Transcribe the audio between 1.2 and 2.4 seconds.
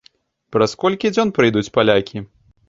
прыйдуць палякі.